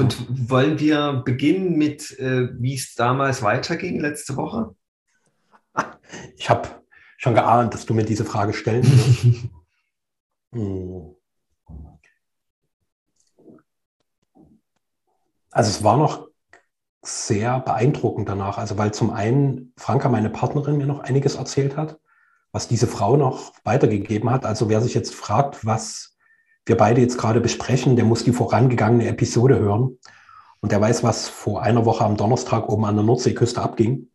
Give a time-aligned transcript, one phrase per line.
[0.00, 4.74] Und wollen wir beginnen mit, äh, wie es damals weiterging letzte Woche?
[6.36, 6.68] Ich habe
[7.18, 9.48] schon geahnt, dass du mir diese Frage stellen wirst.
[10.52, 11.16] hm.
[15.52, 16.28] Also es war noch
[17.02, 18.56] sehr beeindruckend danach.
[18.56, 21.98] Also weil zum einen Franka, meine Partnerin, mir noch einiges erzählt hat,
[22.52, 24.46] was diese Frau noch weitergegeben hat.
[24.46, 26.16] Also wer sich jetzt fragt, was
[26.66, 29.98] wir beide jetzt gerade besprechen, der muss die vorangegangene Episode hören.
[30.60, 34.10] Und der weiß, was vor einer Woche am Donnerstag oben an der Nordseeküste abging.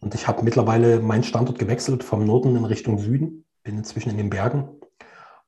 [0.00, 4.16] Und ich habe mittlerweile meinen Standort gewechselt vom Norden in Richtung Süden, bin inzwischen in
[4.16, 4.68] den Bergen.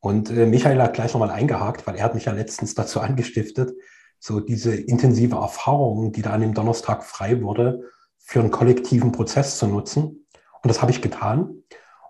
[0.00, 3.72] Und äh, Michael hat gleich nochmal eingehakt, weil er hat mich ja letztens dazu angestiftet,
[4.18, 7.82] so diese intensive Erfahrung, die da an dem Donnerstag frei wurde,
[8.18, 10.26] für einen kollektiven Prozess zu nutzen.
[10.62, 11.62] Und das habe ich getan.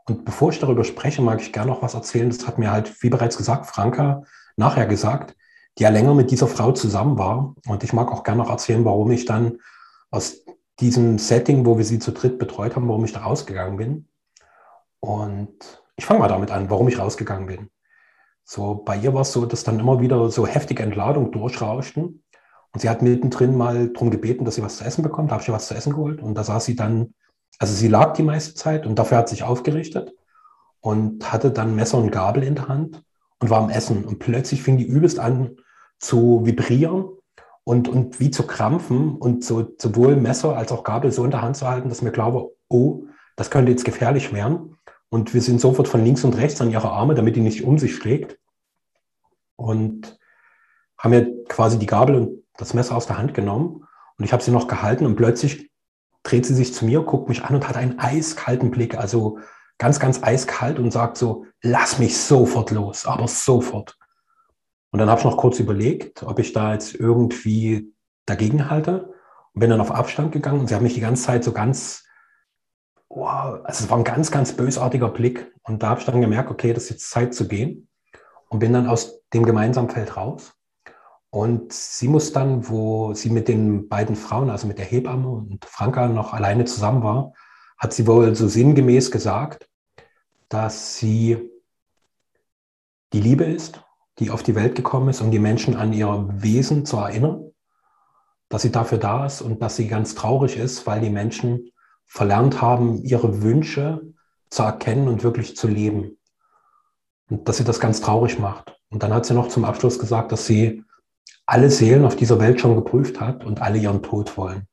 [0.09, 2.31] Und bevor ich darüber spreche, mag ich gerne noch was erzählen.
[2.31, 4.23] Das hat mir halt, wie bereits gesagt, Franka
[4.57, 5.37] nachher gesagt,
[5.77, 7.55] die ja länger mit dieser Frau zusammen war.
[7.67, 9.59] Und ich mag auch gerne noch erzählen, warum ich dann
[10.11, 10.45] aus
[10.81, 14.09] diesem Setting, wo wir sie zu dritt betreut haben, warum ich da rausgegangen bin.
[15.01, 17.71] Und ich fange mal damit an, warum ich rausgegangen bin.
[18.45, 22.25] So, bei ihr war es so, dass dann immer wieder so heftige Entladungen durchrauschten.
[22.73, 25.31] Und sie hat mittendrin mal darum gebeten, dass sie was zu essen bekommt.
[25.31, 26.23] Da habe ich ihr was zu essen geholt.
[26.23, 27.15] Und da saß sie dann,
[27.59, 30.15] also sie lag die meiste Zeit und dafür hat sich aufgerichtet
[30.81, 33.03] und hatte dann Messer und Gabel in der Hand
[33.41, 34.05] und war am Essen.
[34.05, 35.57] Und plötzlich fing die übelst an
[35.99, 37.09] zu vibrieren
[37.65, 41.43] und, und wie zu krampfen und so, sowohl Messer als auch Gabel so in der
[41.43, 43.05] Hand zu halten, dass mir klar war, oh,
[43.37, 44.77] das könnte jetzt gefährlich werden.
[45.11, 47.79] Und wir sind sofort von links und rechts an ihre Arme, damit die nicht um
[47.79, 48.39] sich schlägt.
[49.57, 50.19] Und
[50.99, 53.87] haben mir quasi die Gabel und das Messer aus der Hand genommen.
[54.17, 55.68] Und ich habe sie noch gehalten und plötzlich
[56.29, 59.39] dreht sie sich zu mir, guckt mich an und hat einen eiskalten Blick, also
[59.79, 63.97] ganz, ganz eiskalt und sagt so, lass mich sofort los, aber sofort.
[64.91, 67.93] Und dann habe ich noch kurz überlegt, ob ich da jetzt irgendwie
[68.27, 69.15] dagegen halte
[69.53, 72.05] und bin dann auf Abstand gegangen und sie haben mich die ganze Zeit so ganz
[73.09, 75.53] wow, also es war ein ganz, ganz bösartiger Blick.
[75.63, 77.89] Und da habe ich dann gemerkt, okay, das ist jetzt Zeit zu gehen.
[78.49, 80.55] Und bin dann aus dem gemeinsamen Feld raus.
[81.39, 85.65] Und sie muss dann, wo sie mit den beiden Frauen, also mit der Hebamme und
[85.65, 87.33] Franka noch alleine zusammen war,
[87.79, 89.69] hat sie wohl so sinngemäß gesagt,
[90.49, 91.49] dass sie
[93.13, 93.85] die Liebe ist,
[94.19, 97.53] die auf die Welt gekommen ist, um die Menschen an ihr Wesen zu erinnern,
[98.49, 101.71] dass sie dafür da ist und dass sie ganz traurig ist, weil die Menschen
[102.05, 104.01] verlernt haben, ihre Wünsche
[104.51, 106.19] zu erkennen und wirklich zu leben.
[107.31, 108.77] Und dass sie das ganz traurig macht.
[108.91, 110.83] Und dann hat sie noch zum Abschluss gesagt, dass sie
[111.47, 114.67] alle Seelen auf dieser Welt schon geprüft hat und alle ihren Tod wollen.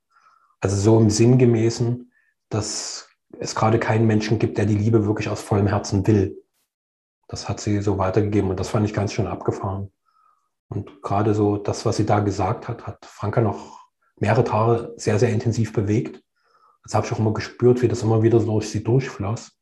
[0.60, 2.12] Also so im Sinngemäßen,
[2.48, 3.08] dass
[3.38, 6.42] es gerade keinen Menschen gibt, der die Liebe wirklich aus vollem Herzen will.
[7.28, 9.92] Das hat sie so weitergegeben und das fand ich ganz schön abgefahren.
[10.68, 13.86] Und gerade so das, was sie da gesagt hat, hat Franka noch
[14.18, 16.22] mehrere Tage sehr, sehr intensiv bewegt.
[16.82, 19.52] Das habe ich auch immer gespürt, wie das immer wieder durch sie durchfloss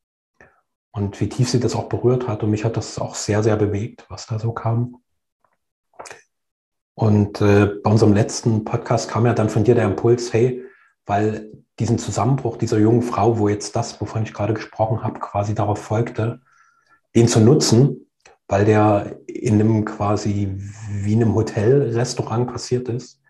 [0.93, 2.43] und wie tief sie das auch berührt hat.
[2.43, 5.04] Und mich hat das auch sehr, sehr bewegt, was da so kam.
[6.95, 10.63] Und äh, bei unserem letzten Podcast kam ja dann von dir der Impuls, hey,
[11.07, 15.55] weil diesen Zusammenbruch dieser jungen Frau, wo jetzt das, wovon ich gerade gesprochen habe, quasi
[15.55, 16.41] darauf folgte,
[17.17, 18.07] den zu nutzen,
[18.47, 20.57] weil der in einem quasi
[20.91, 23.21] wie in einem Hotelrestaurant passiert ist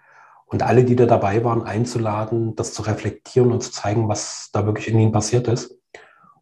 [0.47, 4.66] und alle, die da dabei waren, einzuladen, das zu reflektieren und zu zeigen, was da
[4.66, 5.70] wirklich in ihnen passiert ist.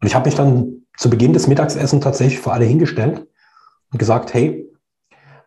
[0.01, 3.25] Und ich habe mich dann zu Beginn des Mittagsessen tatsächlich vor alle hingestellt
[3.91, 4.69] und gesagt, hey,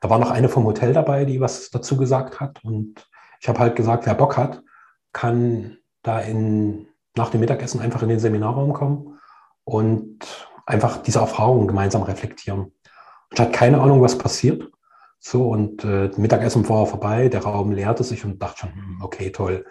[0.01, 2.63] da war noch eine vom Hotel dabei, die was dazu gesagt hat.
[2.65, 3.09] Und
[3.41, 4.63] ich habe halt gesagt, wer Bock hat,
[5.13, 9.19] kann da in, nach dem Mittagessen einfach in den Seminarraum kommen
[9.65, 10.19] und
[10.67, 12.73] einfach diese Erfahrungen gemeinsam reflektieren.
[13.33, 14.71] Ich hatte keine Ahnung, was passiert.
[15.19, 19.31] So, und äh, Mittagessen war vorbei, der Raum leerte sich und dachte schon, hm, okay,
[19.31, 19.65] toll.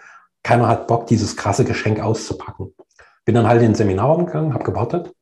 [0.44, 2.76] Keiner hat Bock, dieses krasse Geschenk auszupacken.
[3.24, 5.14] Bin dann halt in den Seminarraum gegangen, habe gewartet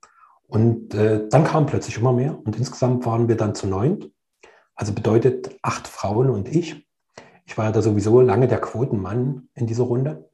[0.48, 4.10] und äh, dann kam plötzlich immer mehr und insgesamt waren wir dann zu neunt.
[4.76, 6.88] Also bedeutet acht Frauen und ich.
[7.46, 10.30] Ich war ja da sowieso lange der Quotenmann in dieser Runde.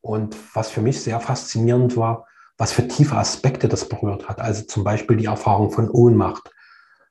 [0.00, 2.26] Und was für mich sehr faszinierend war,
[2.58, 4.40] was für tiefe Aspekte das berührt hat.
[4.40, 6.50] Also zum Beispiel die Erfahrung von Ohnmacht,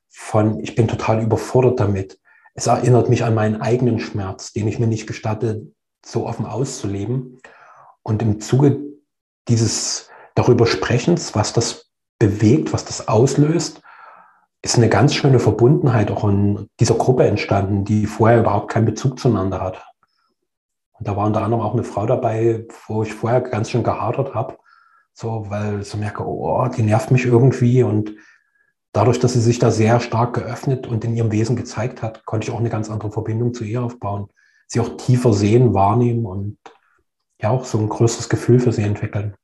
[0.09, 2.19] von, ich bin total überfordert damit.
[2.53, 5.67] Es erinnert mich an meinen eigenen Schmerz, den ich mir nicht gestatte,
[6.05, 7.39] so offen auszuleben.
[8.03, 8.79] Und im Zuge
[9.47, 13.81] dieses darüber Sprechens, was das bewegt, was das auslöst,
[14.61, 19.19] ist eine ganz schöne Verbundenheit auch in dieser Gruppe entstanden, die vorher überhaupt keinen Bezug
[19.19, 19.83] zueinander hat.
[20.93, 24.35] Und da war unter anderem auch eine Frau dabei, wo ich vorher ganz schön gehadert
[24.35, 24.57] habe,
[25.13, 28.13] so, weil ich so merke, oh, die nervt mich irgendwie und
[28.93, 32.47] dadurch, dass sie sich da sehr stark geöffnet und in ihrem Wesen gezeigt hat, konnte
[32.47, 34.27] ich auch eine ganz andere Verbindung zu ihr aufbauen.
[34.67, 36.57] sie auch tiefer sehen, wahrnehmen und
[37.41, 39.35] ja auch so ein größeres Gefühl für sie entwickeln.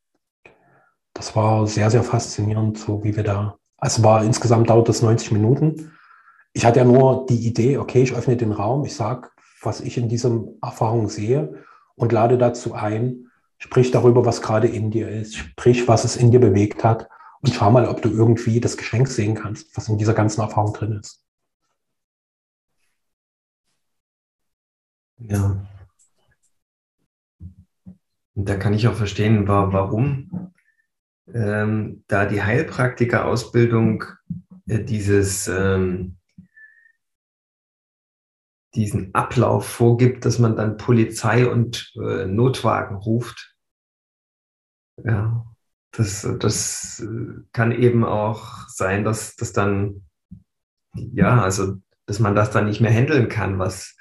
[1.13, 3.57] Das war sehr, sehr faszinierend, so wie wir da.
[3.79, 5.91] Es war insgesamt dauert das 90 Minuten.
[6.53, 9.29] Ich hatte ja nur die Idee, okay, ich öffne den Raum, ich sage,
[9.61, 11.63] was ich in dieser Erfahrung sehe
[11.95, 13.29] und lade dazu ein,
[13.59, 17.09] sprich darüber, was gerade in dir ist, sprich, was es in dir bewegt hat
[17.41, 20.73] und schau mal, ob du irgendwie das Geschenk sehen kannst, was in dieser ganzen Erfahrung
[20.73, 21.23] drin ist.
[25.19, 25.65] Ja.
[28.35, 30.53] Und da kann ich auch verstehen, warum
[31.33, 34.05] ähm, da die Heilpraktiker-Ausbildung
[34.67, 36.17] äh, dieses, ähm,
[38.75, 43.55] diesen Ablauf vorgibt, dass man dann Polizei und äh, Notwagen ruft.
[45.03, 45.45] Ja,
[45.91, 50.05] das, das äh, kann eben auch sein, dass das dann,
[50.93, 53.95] ja, also, dass man das dann nicht mehr handeln kann, was,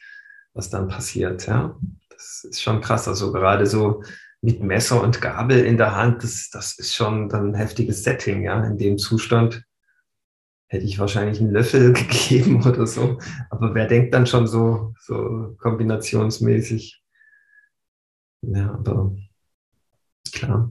[0.53, 1.47] was dann passiert.
[1.47, 3.09] Ja, das ist schon krass.
[3.09, 4.03] Also gerade so
[4.47, 8.45] mit Messer und Gabel in der Hand, das, das ist schon dann ein heftiges Setting.
[8.45, 9.65] Ja, in dem Zustand
[10.69, 13.19] hätte ich wahrscheinlich einen Löffel gegeben oder so.
[13.51, 17.03] Aber wer denkt dann schon so, so kombinationsmäßig?
[18.43, 19.17] Ja, aber
[20.33, 20.71] klar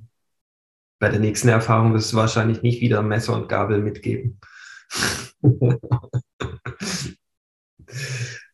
[1.00, 4.40] bei der nächsten Erfahrung wirst du wahrscheinlich nicht wieder Messer und Gabel mitgeben.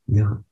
[0.08, 0.44] ja.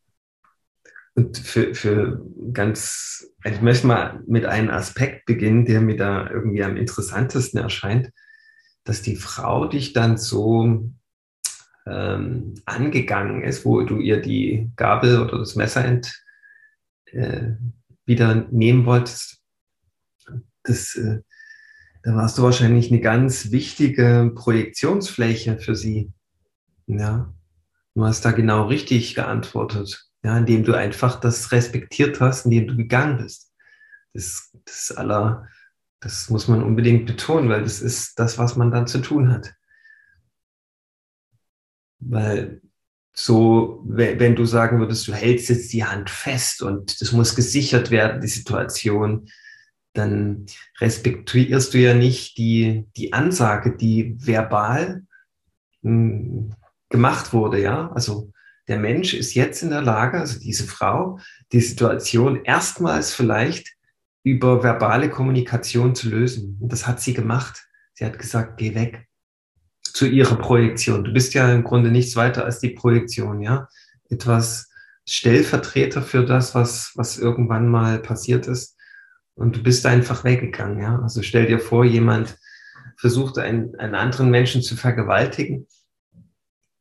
[1.20, 6.30] Und für, für ganz, also ich möchte mal mit einem Aspekt beginnen, der mir da
[6.30, 8.12] irgendwie am interessantesten erscheint,
[8.86, 10.90] dass die Frau dich dann so
[11.86, 16.24] ähm, angegangen ist, wo du ihr die Gabel oder das Messer ent,
[17.12, 17.50] äh,
[18.06, 19.42] wieder nehmen wolltest.
[20.64, 21.20] Das, äh,
[22.04, 26.14] da warst du wahrscheinlich eine ganz wichtige Projektionsfläche für sie.
[26.88, 27.34] Ja,
[27.94, 32.76] du hast da genau richtig geantwortet, ja, indem du einfach das respektiert hast, indem du
[32.76, 33.52] gegangen bist.
[34.14, 35.48] Das, das aller,
[36.00, 39.54] das muss man unbedingt betonen, weil das ist das, was man dann zu tun hat.
[42.00, 42.62] Weil
[43.14, 47.92] so, wenn du sagen würdest, du hältst jetzt die Hand fest und das muss gesichert
[47.92, 49.30] werden, die Situation,
[49.94, 50.46] dann
[50.80, 55.04] respektierst du ja nicht die, die Ansage, die verbal
[55.82, 56.54] hm,
[56.90, 57.92] gemacht wurde, ja.
[57.92, 58.32] Also
[58.70, 61.20] der Mensch ist jetzt in der Lage, also diese Frau,
[61.52, 63.74] die Situation erstmals vielleicht
[64.24, 66.58] über verbale Kommunikation zu lösen.
[66.62, 67.68] Und das hat sie gemacht.
[67.96, 69.08] Sie hat gesagt, geh weg
[69.82, 71.04] zu ihrer Projektion.
[71.04, 73.68] Du bist ja im Grunde nichts weiter als die Projektion, ja.
[74.10, 74.70] Etwas
[75.06, 78.78] Stellvertreter für das, was, was irgendwann mal passiert ist
[79.34, 80.80] und du bist einfach weggegangen.
[80.80, 81.00] Ja?
[81.02, 82.38] Also stell dir vor, jemand
[82.98, 85.68] versucht, einen, einen anderen Menschen zu vergewaltigen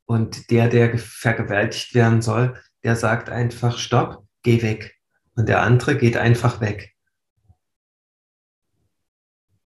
[0.08, 4.96] und der, der vergewaltigt werden soll, der sagt einfach, stopp, geh weg.
[5.34, 6.94] Und der andere geht einfach weg.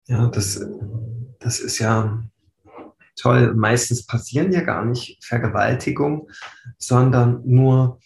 [0.07, 0.63] Ja, das,
[1.41, 2.23] das ist ja
[3.17, 3.55] toll.
[3.55, 6.29] Meistens passieren ja gar nicht Vergewaltigungen,
[6.77, 7.99] sondern nur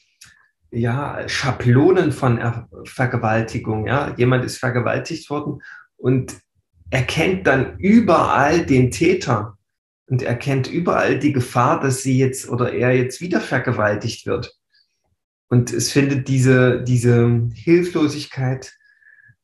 [0.70, 3.88] ja, Schablonen von er Vergewaltigung.
[3.88, 4.14] Ja?
[4.16, 5.60] Jemand ist vergewaltigt worden
[5.96, 6.36] und
[6.88, 9.58] erkennt dann überall den Täter
[10.12, 14.54] und erkennt überall die Gefahr, dass sie jetzt oder er jetzt wieder vergewaltigt wird.
[15.48, 18.74] Und es findet diese, diese Hilflosigkeit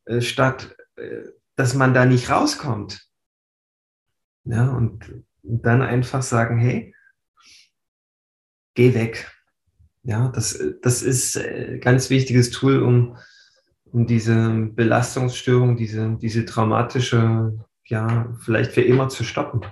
[0.05, 1.23] äh, statt, äh,
[1.57, 3.01] dass man da nicht rauskommt.
[4.45, 6.95] Ja, und, und dann einfach sagen, hey,
[8.75, 9.35] geh weg.
[10.03, 13.17] Ja, das, das ist ein äh, ganz wichtiges Tool, um,
[13.87, 19.63] um diese Belastungsstörung, diese, diese traumatische, ja, vielleicht für immer zu stoppen.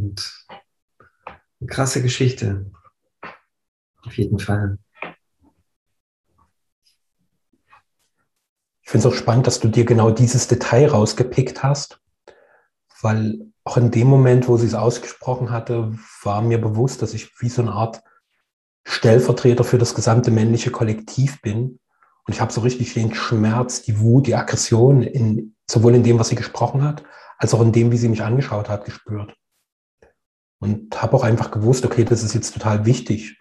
[0.00, 0.46] Und
[1.60, 2.70] eine krasse Geschichte.
[4.02, 4.78] Auf jeden Fall.
[8.82, 12.00] Ich finde es auch spannend, dass du dir genau dieses Detail rausgepickt hast,
[13.02, 17.30] weil auch in dem Moment, wo sie es ausgesprochen hatte, war mir bewusst, dass ich
[17.40, 18.02] wie so eine Art
[18.84, 21.78] Stellvertreter für das gesamte männliche Kollektiv bin.
[22.24, 26.18] Und ich habe so richtig den Schmerz, die Wut, die Aggression, in, sowohl in dem,
[26.18, 27.04] was sie gesprochen hat,
[27.36, 29.36] als auch in dem, wie sie mich angeschaut hat, gespürt.
[30.60, 33.40] Und habe auch einfach gewusst, okay, das ist jetzt total wichtig.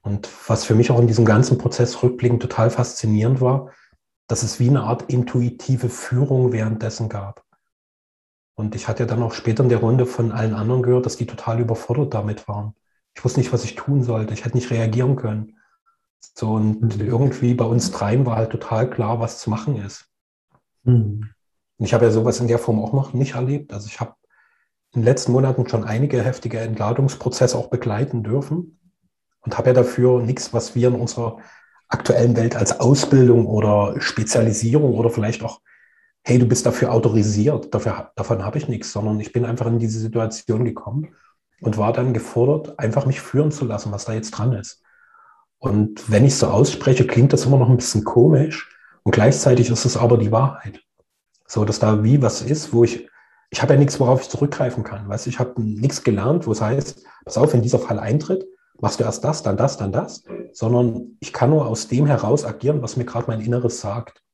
[0.00, 3.70] Und was für mich auch in diesem ganzen Prozess rückblickend total faszinierend war,
[4.26, 7.44] dass es wie eine Art intuitive Führung währenddessen gab.
[8.54, 11.16] Und ich hatte ja dann auch später in der Runde von allen anderen gehört, dass
[11.16, 12.74] die total überfordert damit waren.
[13.14, 14.32] Ich wusste nicht, was ich tun sollte.
[14.32, 15.58] Ich hätte nicht reagieren können.
[16.34, 17.06] So, und mhm.
[17.06, 20.06] irgendwie bei uns dreien war halt total klar, was zu machen ist.
[20.84, 21.30] Mhm.
[21.76, 23.72] Und ich habe ja sowas in der Form auch noch nicht erlebt.
[23.72, 24.14] Also ich habe
[24.94, 28.78] in den letzten Monaten schon einige heftige Entladungsprozesse auch begleiten dürfen
[29.40, 31.38] und habe ja dafür nichts, was wir in unserer
[31.88, 35.60] aktuellen Welt als Ausbildung oder Spezialisierung oder vielleicht auch,
[36.22, 39.78] hey, du bist dafür autorisiert, dafür, davon habe ich nichts, sondern ich bin einfach in
[39.78, 41.14] diese Situation gekommen
[41.60, 44.82] und war dann gefordert, einfach mich führen zu lassen, was da jetzt dran ist.
[45.58, 48.70] Und wenn ich so ausspreche, klingt das immer noch ein bisschen komisch
[49.02, 50.80] und gleichzeitig ist es aber die Wahrheit.
[51.46, 53.08] So, dass da wie was ist, wo ich,
[53.54, 55.08] ich habe ja nichts, worauf ich zurückgreifen kann.
[55.08, 58.44] Weißt ich habe nichts gelernt, wo es heißt, pass auf, wenn dieser Fall eintritt,
[58.80, 62.44] machst du erst das, dann das, dann das, sondern ich kann nur aus dem heraus
[62.44, 64.24] agieren, was mir gerade mein Inneres sagt.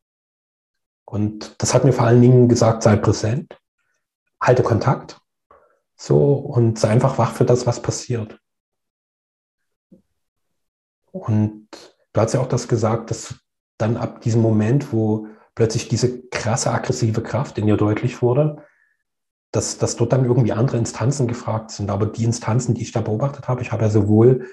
[1.05, 3.61] Und das hat mir vor allen Dingen gesagt, sei präsent,
[4.41, 5.21] halte Kontakt,
[5.97, 8.41] so und sei einfach wach für das, was passiert.
[11.13, 11.69] Und
[12.15, 13.35] du hast ja auch das gesagt, dass
[13.77, 18.65] dann ab diesem Moment, wo plötzlich diese krasse aggressive Kraft in dir deutlich wurde,
[19.53, 21.91] dass, dass dort dann irgendwie andere Instanzen gefragt sind.
[21.91, 24.47] Aber die Instanzen, die ich da beobachtet habe, ich habe ja sowohl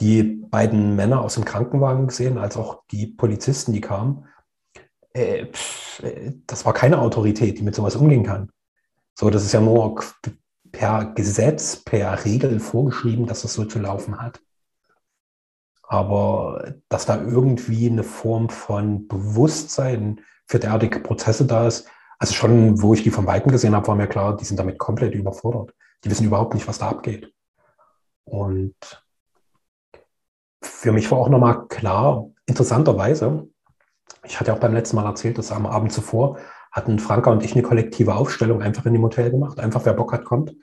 [0.00, 4.26] die beiden Männer aus dem Krankenwagen gesehen, als auch die Polizisten, die kamen.
[5.12, 5.46] Äh,
[6.02, 8.50] äh, das war keine Autorität, die mit sowas umgehen kann.
[9.14, 10.02] So, das ist ja nur
[10.72, 14.40] per Gesetz, per Regel vorgeschrieben, dass das so zu laufen hat.
[15.84, 21.86] Aber dass da irgendwie eine Form von Bewusstsein für derartige Prozesse da ist,
[22.24, 24.78] also schon, wo ich die von Weitem gesehen habe, war mir klar, die sind damit
[24.78, 25.74] komplett überfordert.
[26.02, 27.30] Die wissen überhaupt nicht, was da abgeht.
[28.24, 28.74] Und
[30.62, 33.46] für mich war auch nochmal klar, interessanterweise,
[34.24, 36.38] ich hatte auch beim letzten Mal erzählt, dass am Abend zuvor
[36.72, 40.14] hatten Franka und ich eine kollektive Aufstellung einfach in dem Hotel gemacht, einfach wer Bock
[40.14, 40.54] hat, kommt.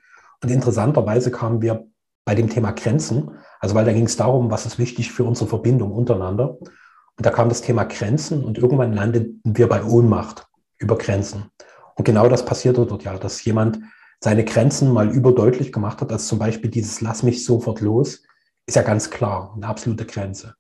[0.42, 1.86] Und interessanterweise kamen wir
[2.26, 5.48] bei dem Thema Grenzen, also weil da ging es darum, was ist wichtig für unsere
[5.48, 6.58] Verbindung untereinander.
[6.60, 10.48] Und da kam das Thema Grenzen und irgendwann landeten wir bei Ohnmacht
[10.82, 11.52] über Grenzen.
[11.96, 13.80] Und genau das passierte dort ja, dass jemand
[14.20, 18.24] seine Grenzen mal überdeutlich gemacht hat, als zum Beispiel dieses Lass mich sofort los,
[18.66, 20.56] ist ja ganz klar eine absolute Grenze.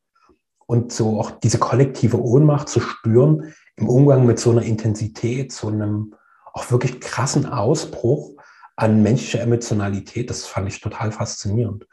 [0.66, 5.68] Und so auch diese kollektive Ohnmacht zu spüren im Umgang mit so einer Intensität, so
[5.68, 6.16] einem
[6.54, 8.32] auch wirklich krassen Ausbruch
[8.76, 11.88] an menschlicher Emotionalität, das fand ich total faszinierend.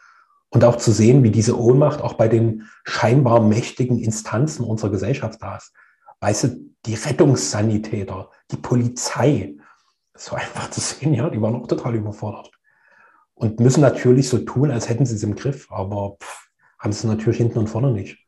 [0.51, 5.43] Und auch zu sehen, wie diese Ohnmacht auch bei den scheinbar mächtigen Instanzen unserer Gesellschaft
[5.43, 5.73] da ist.
[6.21, 9.55] Weißt du, die Rettungssanitäter, die Polizei,
[10.15, 12.51] so einfach zu sehen, ja, die waren auch total überfordert.
[13.35, 16.49] Und müssen natürlich so tun, als hätten sie es im Griff, aber pff,
[16.79, 18.19] haben sie es natürlich hinten und vorne nicht.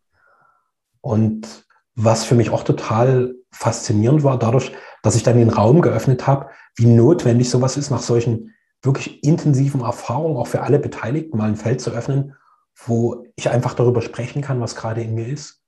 [1.00, 6.26] Und was für mich auch total faszinierend war, dadurch, dass ich dann den Raum geöffnet
[6.26, 11.49] habe, wie notwendig sowas ist, nach solchen wirklich intensiven Erfahrungen, auch für alle Beteiligten, mal
[11.49, 12.37] ein Feld zu öffnen,
[12.87, 15.62] wo ich einfach darüber sprechen kann, was gerade in mir ist,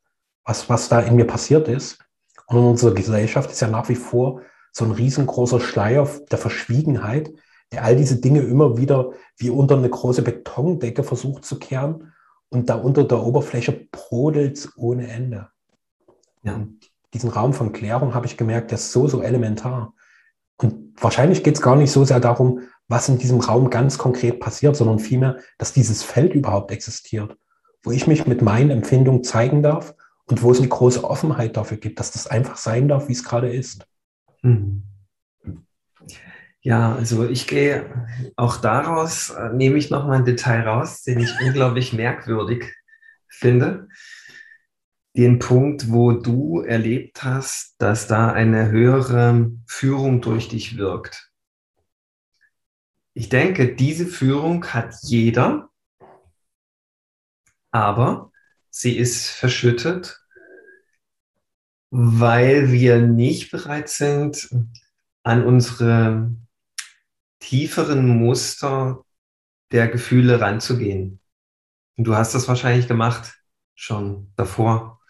[0.45, 1.99] was, was da in mir passiert ist.
[2.47, 7.33] Und in unserer Gesellschaft ist ja nach wie vor so ein riesengroßer Schleier der Verschwiegenheit,
[7.73, 12.13] der all diese Dinge immer wieder wie unter eine große Betondecke versucht zu kehren
[12.49, 15.49] und da unter der Oberfläche brodelt ohne Ende.
[16.43, 16.55] Ja.
[16.55, 19.95] Und diesen Raum von Klärung habe ich gemerkt, der ist so, so elementar.
[20.57, 24.41] Und wahrscheinlich geht es gar nicht so sehr darum, was in diesem Raum ganz konkret
[24.41, 27.37] passiert, sondern vielmehr, dass dieses Feld überhaupt existiert,
[27.83, 29.95] wo ich mich mit meinen Empfindungen zeigen darf
[30.33, 33.23] und wo es eine große Offenheit dafür gibt, dass das einfach sein darf, wie es
[33.23, 33.87] gerade ist.
[34.41, 34.83] Mhm.
[36.63, 41.39] Ja, also ich gehe auch daraus, äh, nehme ich nochmal ein Detail raus, den ich
[41.45, 42.75] unglaublich merkwürdig
[43.29, 43.89] finde.
[45.15, 51.31] Den Punkt, wo du erlebt hast, dass da eine höhere Führung durch dich wirkt.
[53.13, 55.69] Ich denke, diese Führung hat jeder,
[57.71, 58.33] aber
[58.71, 60.22] sie ist verschüttet,
[61.95, 64.49] weil wir nicht bereit sind,
[65.25, 66.35] an unsere
[67.39, 69.05] tieferen Muster
[69.73, 71.21] der Gefühle ranzugehen.
[71.99, 73.35] Und du hast das wahrscheinlich gemacht,
[73.75, 75.01] schon davor.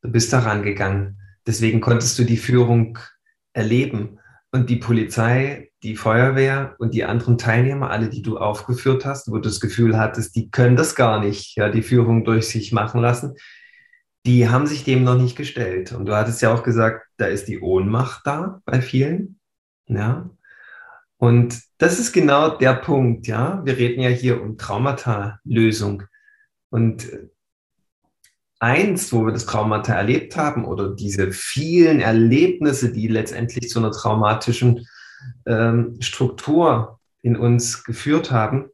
[0.00, 1.20] Du bist da rangegangen.
[1.46, 2.98] Deswegen konntest du die Führung
[3.52, 4.18] erleben.
[4.52, 9.34] Und die Polizei, die Feuerwehr und die anderen Teilnehmer, alle, die du aufgeführt hast, wo
[9.34, 13.02] du das Gefühl hattest, die können das gar nicht, ja, die Führung durch sich machen
[13.02, 13.34] lassen,
[14.26, 15.92] die haben sich dem noch nicht gestellt.
[15.92, 19.40] Und du hattest ja auch gesagt, da ist die Ohnmacht da bei vielen.
[19.86, 20.30] Ja.
[21.16, 23.60] Und das ist genau der Punkt, ja.
[23.64, 26.04] Wir reden ja hier um Traumata-Lösung.
[26.70, 27.08] Und
[28.58, 33.90] eins, wo wir das Traumata erlebt haben oder diese vielen Erlebnisse, die letztendlich zu einer
[33.90, 34.86] traumatischen
[35.46, 38.71] ähm, Struktur in uns geführt haben,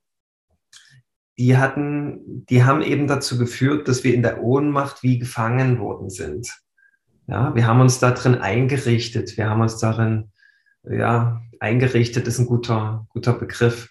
[1.38, 6.10] die hatten, die haben eben dazu geführt, dass wir in der Ohnmacht wie gefangen worden
[6.10, 6.52] sind.
[7.28, 10.32] Ja, wir haben uns da drin eingerichtet, wir haben uns darin,
[10.88, 13.90] ja, eingerichtet ist ein guter, guter Begriff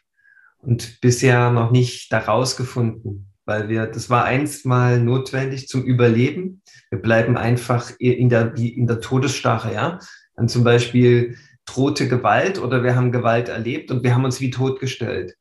[0.58, 3.32] und bisher noch nicht da rausgefunden.
[3.46, 6.62] weil wir, das war einst mal notwendig zum Überleben.
[6.90, 10.00] Wir bleiben einfach in der, in der Todesstarre, ja.
[10.36, 14.52] Dann zum Beispiel drohte Gewalt oder wir haben Gewalt erlebt und wir haben uns wie
[14.52, 15.38] totgestellt.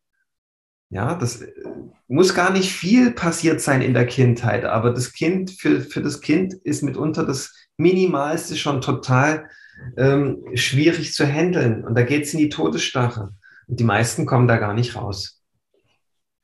[0.91, 1.53] Ja, das äh,
[2.09, 6.21] muss gar nicht viel passiert sein in der Kindheit, aber das Kind, für, für das
[6.21, 9.49] Kind ist mitunter das Minimalste schon total
[9.97, 11.85] ähm, schwierig zu handeln.
[11.85, 13.33] Und da geht es in die Todesstarre.
[13.67, 15.43] Und die meisten kommen da gar nicht raus.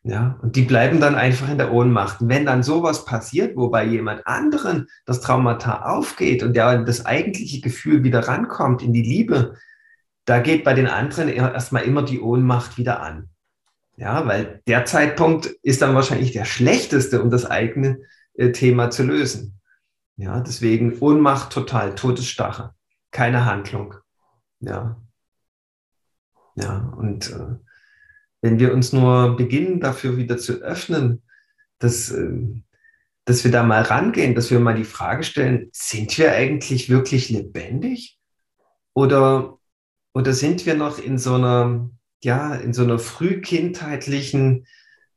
[0.04, 2.20] Ja, und die bleiben dann einfach in der Ohnmacht.
[2.20, 7.06] Und wenn dann sowas passiert, wo bei jemand anderen das Traumata aufgeht und der das
[7.06, 9.54] eigentliche Gefühl wieder rankommt in die Liebe,
[10.24, 13.28] da geht bei den anderen erstmal immer die Ohnmacht wieder an.
[13.96, 18.00] Ja, weil der Zeitpunkt ist dann wahrscheinlich der schlechteste, um das eigene
[18.34, 19.60] äh, Thema zu lösen.
[20.16, 22.74] Ja, deswegen Ohnmacht total, Todesstarre,
[23.10, 23.94] keine Handlung.
[24.60, 25.00] Ja.
[26.54, 27.56] Ja, und äh,
[28.42, 31.22] wenn wir uns nur beginnen, dafür wieder zu öffnen,
[31.78, 32.62] dass, äh,
[33.24, 37.30] dass wir da mal rangehen, dass wir mal die Frage stellen, sind wir eigentlich wirklich
[37.30, 38.18] lebendig?
[38.94, 39.58] Oder,
[40.12, 41.90] oder sind wir noch in so einer,
[42.24, 44.66] ja, in so einer frühkindheitlichen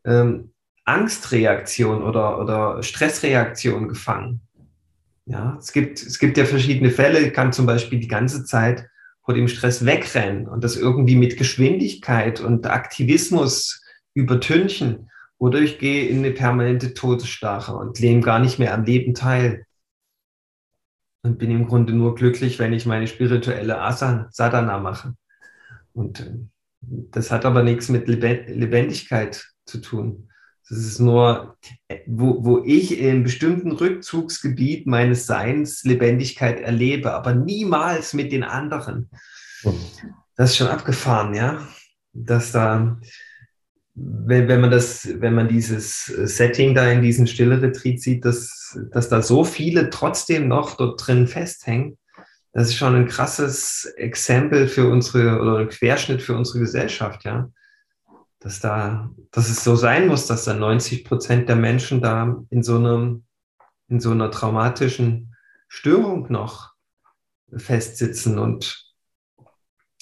[0.06, 0.54] ähm,
[0.86, 4.42] Angstreaktion oder, oder Stressreaktion gefangen?
[5.26, 7.20] Ja, es gibt, es gibt ja verschiedene Fälle.
[7.20, 8.88] Ich kann zum Beispiel die ganze Zeit
[9.24, 13.84] vor dem Stress wegrennen und das irgendwie mit Geschwindigkeit und Aktivismus
[14.14, 15.10] übertünchen.
[15.40, 19.66] Oder ich gehe in eine permanente Todesstarre und nehme gar nicht mehr am Leben teil.
[21.24, 25.16] Und bin im Grunde nur glücklich, wenn ich meine spirituelle Asan, Sadhana mache.
[25.92, 26.38] Und äh,
[26.88, 30.30] das hat aber nichts mit Lebendigkeit zu tun.
[30.70, 31.58] Das ist nur,
[32.08, 39.10] wo, wo ich in bestimmten Rückzugsgebiet meines Seins Lebendigkeit erlebe, aber niemals mit den anderen.
[40.36, 41.68] Das ist schon abgefahren, ja.
[42.14, 43.00] Dass da,
[43.94, 49.08] wenn, wenn man das, wenn man dieses Setting da in diesem Stille-Retreat sieht, dass, dass
[49.10, 51.98] da so viele trotzdem noch dort drin festhängen,
[52.56, 57.50] das ist schon ein krasses Exempel für unsere oder ein Querschnitt für unsere Gesellschaft, ja
[58.46, 62.62] dass da, dass es so sein muss, dass da 90 Prozent der Menschen da in
[62.62, 63.26] so einem,
[63.88, 65.36] in so einer traumatischen
[65.68, 66.76] Störung noch
[67.58, 68.86] festsitzen und,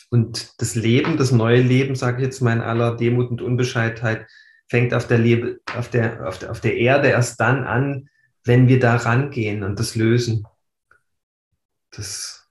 [0.09, 4.27] und das Leben, das neue Leben, sage ich jetzt mal in aller Demut und Unbescheidheit,
[4.67, 8.09] fängt auf der, Lebe, auf, der, auf, der, auf der Erde erst dann an,
[8.43, 10.45] wenn wir da rangehen und das lösen.
[11.91, 12.42] Das,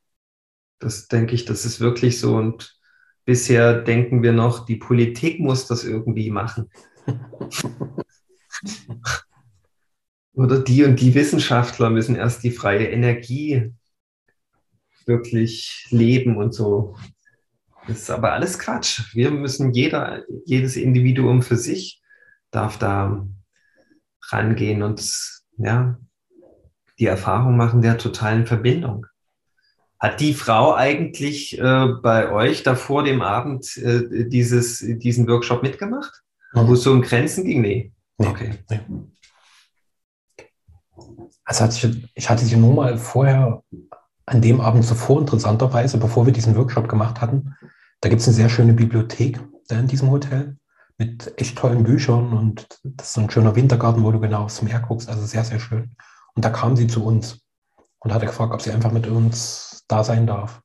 [0.82, 2.78] das denke ich, das ist wirklich so und
[3.24, 6.68] Bisher denken wir noch, die Politik muss das irgendwie machen.
[10.34, 13.72] Oder die und die Wissenschaftler müssen erst die freie Energie
[15.06, 16.96] wirklich leben und so.
[17.86, 19.14] Das ist aber alles Quatsch.
[19.14, 22.00] Wir müssen jeder, jedes Individuum für sich
[22.50, 23.26] darf da
[24.30, 25.00] rangehen und
[25.58, 25.98] ja,
[26.98, 29.06] die Erfahrung machen der totalen Verbindung.
[30.02, 35.62] Hat die Frau eigentlich äh, bei euch da vor dem Abend äh, dieses, diesen Workshop
[35.62, 36.24] mitgemacht?
[36.54, 36.66] Mhm.
[36.66, 37.60] Wo es so um Grenzen ging?
[37.60, 37.92] Nee.
[38.18, 38.50] nee okay.
[38.68, 38.80] Nee.
[41.44, 43.62] Also hatte ich, ich hatte sie nur mal vorher
[44.26, 47.54] an dem Abend zuvor, interessanterweise, bevor wir diesen Workshop gemacht hatten,
[48.00, 50.56] da gibt es eine sehr schöne Bibliothek da in diesem Hotel
[50.98, 54.62] mit echt tollen Büchern und das ist so ein schöner Wintergarten, wo du genau aufs
[54.62, 55.94] Meer guckst, also sehr, sehr schön.
[56.34, 57.40] Und da kam sie zu uns
[58.00, 60.62] und hatte gefragt, ob sie einfach mit uns da sein darf.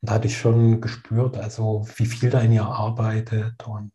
[0.00, 3.92] Und da hatte ich schon gespürt, also wie viel da in ihr arbeitet und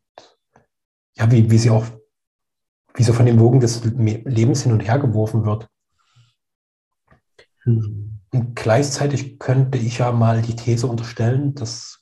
[1.17, 1.85] ja, wie, wie sie auch,
[2.93, 5.67] wie so von den Wogen des Lebens hin und her geworfen wird.
[7.63, 8.19] Mhm.
[8.31, 12.01] Und gleichzeitig könnte ich ja mal die These unterstellen, dass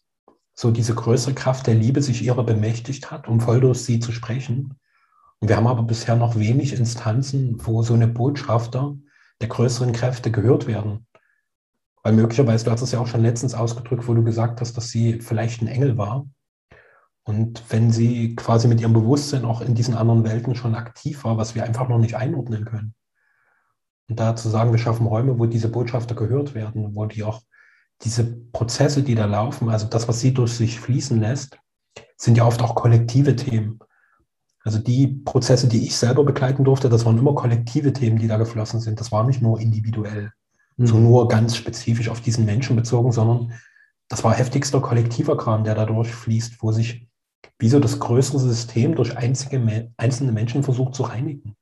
[0.56, 4.12] so diese größere Kraft der Liebe sich ihrer bemächtigt hat, um voll durch sie zu
[4.12, 4.80] sprechen.
[5.40, 8.96] Und wir haben aber bisher noch wenig Instanzen, wo so eine Botschafter
[9.42, 11.06] der größeren Kräfte gehört werden.
[12.04, 14.90] Weil möglicherweise, du hast es ja auch schon letztens ausgedrückt, wo du gesagt hast, dass
[14.90, 16.28] sie vielleicht ein Engel war.
[17.24, 21.38] Und wenn sie quasi mit ihrem Bewusstsein auch in diesen anderen Welten schon aktiv war,
[21.38, 22.94] was wir einfach noch nicht einordnen können.
[24.10, 27.42] Und da zu sagen, wir schaffen Räume, wo diese Botschafter gehört werden, wo die auch
[28.02, 31.58] diese Prozesse, die da laufen, also das, was sie durch sich fließen lässt,
[32.18, 33.80] sind ja oft auch kollektive Themen.
[34.66, 38.36] Also die Prozesse, die ich selber begleiten durfte, das waren immer kollektive Themen, die da
[38.36, 39.00] geflossen sind.
[39.00, 40.34] Das war nicht nur individuell
[40.78, 40.88] mhm.
[40.88, 43.54] so nur ganz spezifisch auf diesen Menschen bezogen, sondern
[44.08, 47.08] das war heftigster kollektiver Kram, der dadurch fließt, wo sich
[47.60, 51.56] wie so das größere System durch einzige, einzelne Menschen versucht zu reinigen.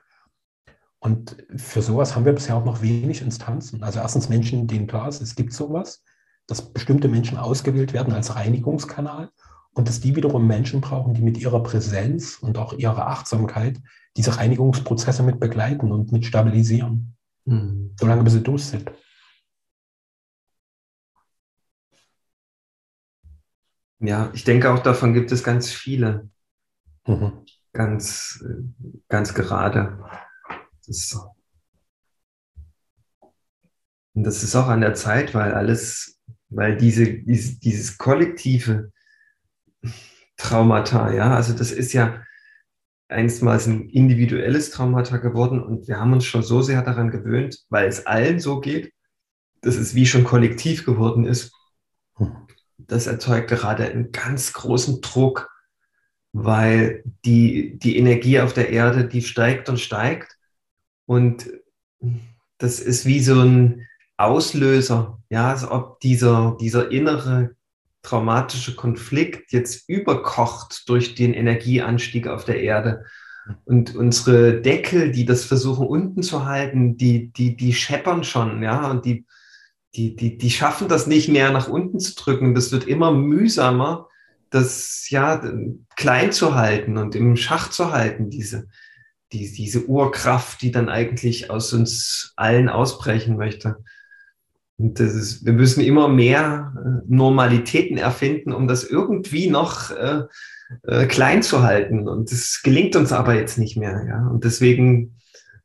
[1.00, 3.84] Und für sowas haben wir bisher auch noch wenig Instanzen.
[3.84, 6.04] Also erstens Menschen, denen klar ist, es gibt sowas,
[6.47, 9.30] dass bestimmte Menschen ausgewählt werden als Reinigungskanal
[9.74, 13.80] und dass die wiederum Menschen brauchen, die mit ihrer Präsenz und auch ihrer Achtsamkeit
[14.17, 17.95] diese Reinigungsprozesse mit begleiten und mit stabilisieren, mhm.
[18.00, 18.91] solange bis sie durch sind.
[24.01, 26.29] Ja, ich denke auch davon gibt es ganz viele.
[27.05, 27.45] Mhm.
[27.71, 28.43] Ganz,
[29.07, 30.03] ganz gerade.
[30.87, 31.17] Das,
[34.13, 38.91] und das ist auch an der Zeit, weil alles, weil diese, dieses, dieses kollektive
[40.35, 42.23] Traumata, ja, also das ist ja
[43.07, 47.87] einstmals ein individuelles Traumata geworden und wir haben uns schon so sehr daran gewöhnt, weil
[47.87, 48.91] es allen so geht,
[49.61, 51.53] dass es wie schon kollektiv geworden ist.
[52.88, 55.50] Das erzeugt gerade einen ganz großen Druck,
[56.34, 60.38] weil die, die Energie auf der Erde, die steigt und steigt.
[61.06, 61.50] Und
[62.58, 67.56] das ist wie so ein Auslöser, ja, als ob dieser, dieser innere
[68.04, 73.06] traumatische Konflikt jetzt überkocht durch den Energieanstieg auf der Erde.
[73.65, 78.89] Und unsere Deckel, die das versuchen unten zu halten, die, die, die scheppern schon, ja,
[78.89, 79.26] und die,
[79.95, 82.56] die, die, die schaffen das nicht mehr nach unten zu drücken.
[82.56, 84.08] Das wird immer mühsamer,
[84.49, 85.41] das ja
[85.95, 88.67] klein zu halten und im Schach zu halten, diese,
[89.32, 93.77] die, diese Urkraft, die dann eigentlich aus uns allen ausbrechen möchte.
[94.77, 100.23] Und das ist, wir müssen immer mehr äh, Normalitäten erfinden, um das irgendwie noch äh,
[100.84, 102.08] äh, klein zu halten.
[102.08, 104.04] Und das gelingt uns aber jetzt nicht mehr.
[104.08, 104.27] Ja?
[104.27, 105.17] Und deswegen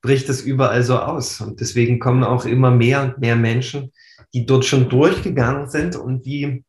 [0.03, 1.41] bricht es überall so aus.
[1.41, 3.93] Und deswegen kommen auch immer mehr und mehr Menschen,
[4.37, 6.63] die dort schon durchgegangen sind und die,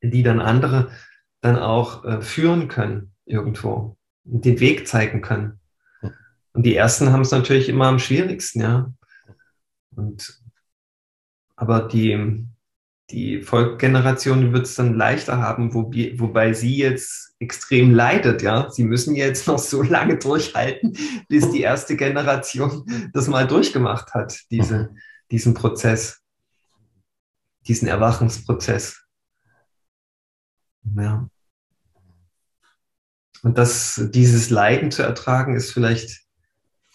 [0.00, 0.92] die dann andere
[1.40, 5.58] dann auch äh, führen können irgendwo und den Weg zeigen können.
[6.52, 8.92] Und die ersten haben es natürlich immer am schwierigsten, ja.
[9.96, 10.40] Und,
[11.56, 12.46] aber die,
[13.10, 18.70] die Folgegeneration wird es dann leichter haben, wo, wobei sie jetzt extrem leidet, ja.
[18.70, 20.96] Sie müssen jetzt noch so lange durchhalten,
[21.28, 24.94] bis die erste Generation das mal durchgemacht hat, diese,
[25.32, 26.20] diesen Prozess
[27.66, 29.04] diesen Erwachungsprozess.
[30.96, 31.28] Ja.
[33.42, 36.20] Und das, dieses Leiden zu ertragen, ist vielleicht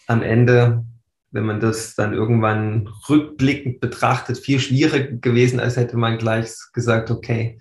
[0.06, 0.84] am Ende,
[1.30, 7.10] wenn man das dann irgendwann rückblickend betrachtet, viel schwieriger gewesen, als hätte man gleich gesagt,
[7.10, 7.58] okay,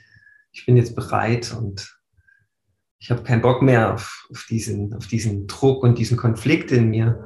[0.52, 1.96] ich bin jetzt bereit und
[3.00, 6.90] ich habe keinen Bock mehr auf, auf, diesen, auf diesen Druck und diesen Konflikt in
[6.90, 7.24] mir,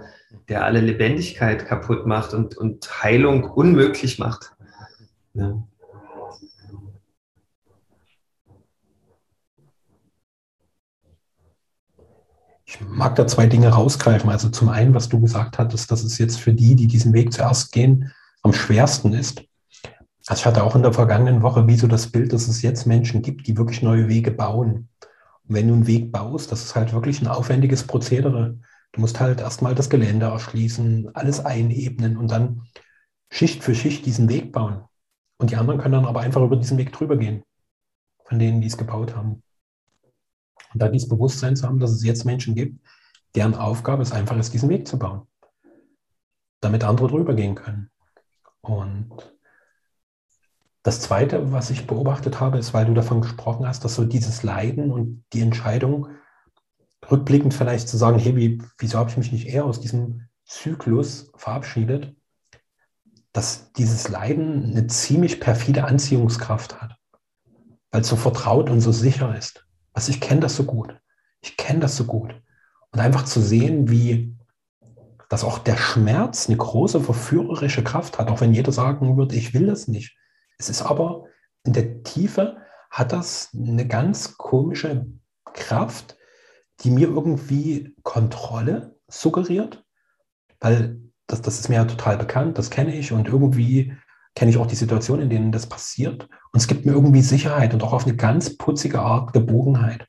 [0.48, 4.54] der alle Lebendigkeit kaputt macht und, und Heilung unmöglich macht.
[5.34, 5.64] Ja.
[12.66, 14.30] Ich mag da zwei Dinge rausgreifen.
[14.30, 17.34] Also zum einen, was du gesagt hattest, dass es jetzt für die, die diesen Weg
[17.34, 18.12] zuerst gehen,
[18.44, 19.44] am schwersten ist.
[20.28, 22.86] Also ich hatte auch in der vergangenen Woche wie so das Bild, dass es jetzt
[22.86, 24.90] Menschen gibt, die wirklich neue Wege bauen.
[25.48, 28.60] Und wenn du einen Weg baust, das ist halt wirklich ein aufwendiges Prozedere.
[28.92, 32.68] Du musst halt erstmal das Gelände erschließen, alles einebnen und dann
[33.32, 34.84] Schicht für Schicht diesen Weg bauen.
[35.40, 37.44] Und die anderen können dann aber einfach über diesen Weg drüber gehen,
[38.26, 39.42] von denen, die es gebaut haben.
[40.74, 42.86] Und da dieses Bewusstsein zu haben, dass es jetzt Menschen gibt,
[43.36, 45.22] deren Aufgabe es einfach ist, diesen Weg zu bauen,
[46.60, 47.90] damit andere drüber gehen können.
[48.62, 49.34] Und
[50.84, 54.44] das Zweite, was ich beobachtet habe, ist, weil du davon gesprochen hast, dass so dieses
[54.44, 56.10] Leiden und die Entscheidung,
[57.10, 61.32] rückblickend vielleicht zu sagen, hey, wie, wieso habe ich mich nicht eher aus diesem Zyklus
[61.36, 62.16] verabschiedet,
[63.40, 66.98] dass dieses Leiden eine ziemlich perfide Anziehungskraft hat,
[67.90, 69.66] weil es so vertraut und so sicher ist.
[69.94, 70.94] Also ich kenne das so gut.
[71.40, 72.36] Ich kenne das so gut.
[72.92, 74.36] Und einfach zu sehen, wie
[75.30, 79.54] dass auch der Schmerz eine große verführerische Kraft hat, auch wenn jeder sagen würde, ich
[79.54, 80.18] will das nicht.
[80.58, 81.24] Es ist aber
[81.64, 82.58] in der Tiefe
[82.92, 85.06] hat das eine ganz komische
[85.54, 86.18] Kraft,
[86.82, 89.86] die mir irgendwie Kontrolle suggeriert,
[90.60, 91.00] weil
[91.30, 93.94] das, das ist mir ja total bekannt, das kenne ich und irgendwie
[94.36, 96.24] kenne ich auch die Situation, in denen das passiert.
[96.52, 100.08] Und es gibt mir irgendwie Sicherheit und auch auf eine ganz putzige Art Gebogenheit.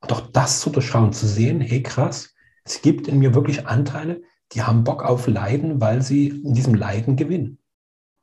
[0.00, 4.22] Und auch das zu durchschauen, zu sehen, hey krass, es gibt in mir wirklich Anteile,
[4.52, 7.58] die haben Bock auf Leiden, weil sie in diesem Leiden gewinnen.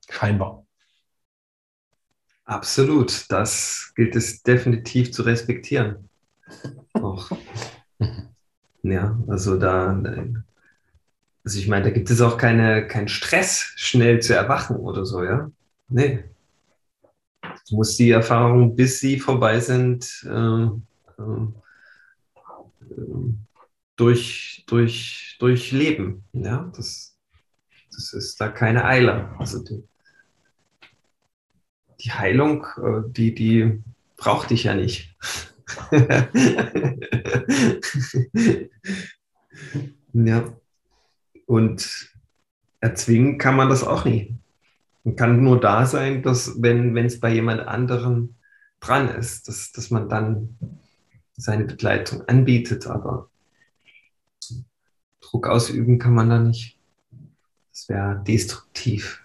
[0.09, 0.65] Scheinbar.
[2.45, 3.25] Absolut.
[3.29, 6.09] Das gilt es definitiv zu respektieren.
[6.93, 7.31] Auch.
[8.83, 10.01] Ja, also da,
[11.47, 15.23] also ich meine, da gibt es auch keine, keinen Stress, schnell zu erwachen oder so,
[15.23, 15.49] ja?
[15.87, 16.25] Nee.
[17.41, 20.65] Du musst die Erfahrungen, bis sie vorbei sind, äh,
[21.21, 21.47] äh,
[23.95, 26.25] durch, durch, durchleben.
[26.33, 27.17] Ja, das,
[27.93, 29.33] das ist da keine Eile.
[29.39, 29.87] Also die,
[32.01, 33.81] die Heilung, äh, die, die
[34.17, 35.15] braucht dich ja nicht.
[40.11, 40.57] ja.
[41.47, 42.13] Und
[42.81, 44.37] erzwingen kann man das auch nie.
[45.03, 48.35] Man kann nur da sein, dass wenn es bei jemand anderem
[48.81, 50.57] dran ist, dass, dass man dann
[51.37, 53.29] seine Begleitung anbietet, aber
[55.21, 56.77] Druck ausüben kann man da nicht.
[57.71, 59.23] Das wäre destruktiv.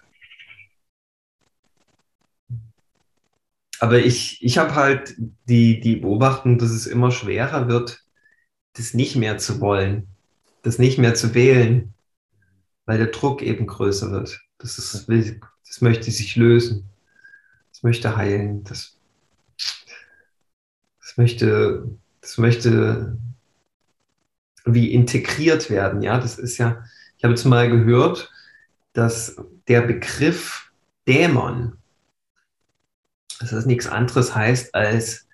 [3.79, 5.15] Aber ich, ich habe halt
[5.49, 8.05] die, die Beobachtung, dass es immer schwerer wird,
[8.73, 10.07] das nicht mehr zu wollen,
[10.61, 11.92] das nicht mehr zu wählen,
[12.85, 14.41] weil der Druck eben größer wird.
[14.57, 16.89] Das, ist, das möchte sich lösen,
[17.71, 18.97] das möchte heilen, das,
[21.01, 21.87] das möchte,
[22.21, 23.17] das möchte
[24.65, 26.01] wie integriert werden.
[26.01, 26.83] Ja, das ist ja,
[27.17, 28.31] ich habe jetzt mal gehört,
[28.93, 29.35] dass
[29.67, 30.71] der Begriff
[31.07, 31.77] Dämon,
[33.39, 35.27] dass das nichts anderes heißt als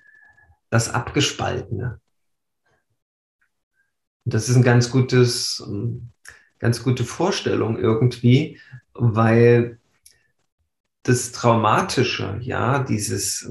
[0.70, 2.00] das Abgespaltene.
[4.26, 5.64] Und das ist ein ganz gutes,
[6.60, 8.60] ganz gute Vorstellung irgendwie,
[8.94, 9.80] weil
[11.04, 13.50] das Traumatische, ja, dieses,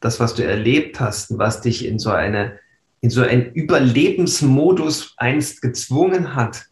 [0.00, 2.58] das, was du erlebt hast, was dich in so eine,
[3.00, 6.66] in so einen Überlebensmodus einst gezwungen hat,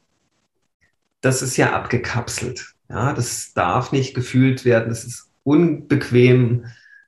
[1.22, 2.74] das ist ja abgekapselt.
[2.88, 6.66] Ja, das darf nicht gefühlt werden, das ist unbequem,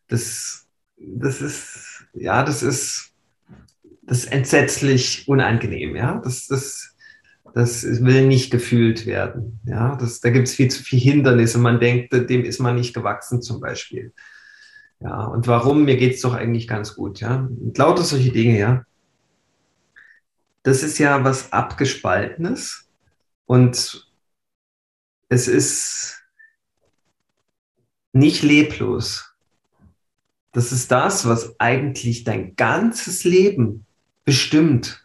[0.09, 3.12] das, das ist, ja, das ist,
[4.03, 6.93] das ist entsetzlich unangenehm, ja, das, das,
[7.55, 11.79] das will nicht gefühlt werden, ja, das, da gibt es viel zu viele Hindernisse, man
[11.79, 14.12] denkt, dem ist man nicht gewachsen zum Beispiel.
[15.01, 15.85] Ja, und warum?
[15.85, 17.37] Mir geht es doch eigentlich ganz gut, ja.
[17.37, 18.85] Und lauter solche Dinge, ja.
[20.62, 22.88] Das ist ja was Abgespaltenes
[23.47, 24.09] und
[25.29, 26.23] es ist
[28.12, 29.35] nicht leblos.
[30.53, 33.87] Das ist das, was eigentlich dein ganzes Leben
[34.25, 35.04] bestimmt.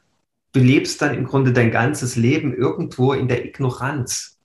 [0.52, 4.40] Du lebst dann im Grunde dein ganzes Leben irgendwo in der Ignoranz,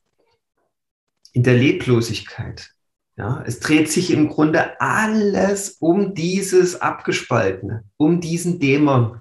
[1.33, 2.71] in der Leblosigkeit.
[3.17, 9.21] Ja, es dreht sich im Grunde alles um dieses Abgespaltene, um diesen Dämon.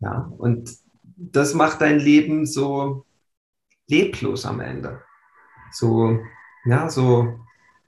[0.00, 0.70] Ja, und
[1.16, 3.06] das macht dein Leben so
[3.86, 5.02] leblos am Ende.
[5.70, 6.18] So,
[6.64, 7.38] ja, so,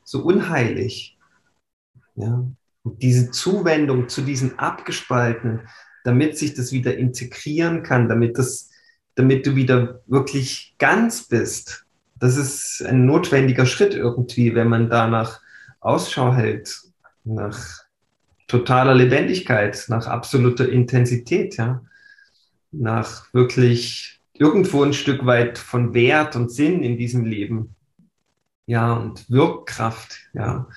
[0.04, 1.18] so unheilig.
[2.14, 2.46] Ja,
[2.84, 5.68] und diese Zuwendung zu diesen Abgespaltenen,
[6.06, 8.70] damit sich das wieder integrieren kann, damit das,
[9.16, 11.84] damit du wieder wirklich ganz bist,
[12.18, 15.40] das ist ein notwendiger Schritt irgendwie, wenn man danach
[15.80, 16.80] Ausschau hält,
[17.24, 17.82] nach
[18.46, 21.82] totaler Lebendigkeit, nach absoluter Intensität, ja,
[22.70, 27.74] nach wirklich irgendwo ein Stück weit von Wert und Sinn in diesem Leben,
[28.66, 30.68] ja, und Wirkkraft, ja,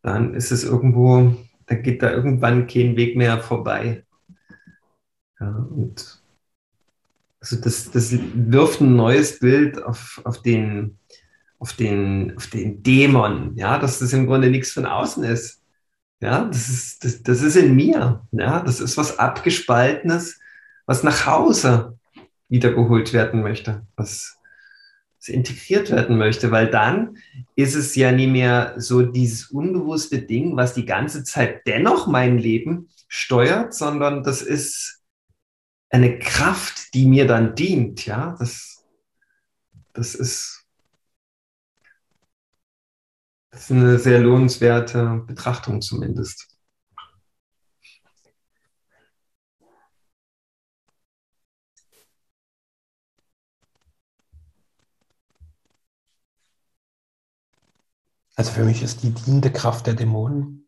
[0.00, 4.04] dann ist es irgendwo, da geht da irgendwann kein Weg mehr vorbei.
[5.40, 6.20] Ja, und
[7.40, 10.98] also das, das wirft ein neues Bild auf, auf, den,
[11.58, 15.62] auf, den, auf den Dämon, ja, dass das im Grunde nichts von außen ist.
[16.20, 18.26] Ja, das ist, das, das ist in mir.
[18.32, 20.40] Ja, das ist was Abgespaltenes,
[20.84, 21.96] was nach Hause
[22.48, 24.36] wiedergeholt werden möchte, was,
[25.18, 27.18] was integriert werden möchte, weil dann
[27.54, 32.38] ist es ja nie mehr so dieses unbewusste Ding, was die ganze Zeit dennoch mein
[32.38, 34.97] Leben steuert, sondern das ist
[35.90, 38.84] eine Kraft, die mir dann dient, ja, das,
[39.92, 40.66] das ist,
[43.50, 46.48] das ist eine sehr lohnenswerte Betrachtung zumindest.
[58.36, 60.67] Also für mich ist die dienende Kraft der Dämonen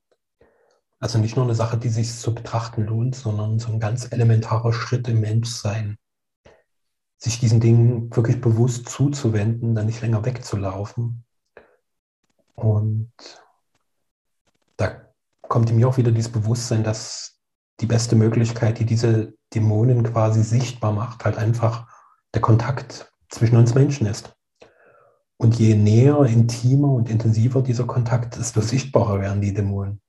[1.01, 4.73] also nicht nur eine Sache, die sich zu betrachten lohnt, sondern so ein ganz elementarer
[4.73, 5.97] Schritt im Menschsein.
[7.17, 11.25] Sich diesen Dingen wirklich bewusst zuzuwenden, dann nicht länger wegzulaufen.
[12.55, 13.13] Und
[14.77, 17.41] da kommt mir auch wieder dieses Bewusstsein, dass
[17.81, 21.89] die beste Möglichkeit, die diese Dämonen quasi sichtbar macht, halt einfach
[22.35, 24.35] der Kontakt zwischen uns Menschen ist.
[25.39, 30.03] Und je näher, intimer und intensiver dieser Kontakt, desto sichtbarer werden die Dämonen.